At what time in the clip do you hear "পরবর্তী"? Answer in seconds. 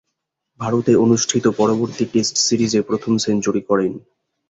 1.59-2.03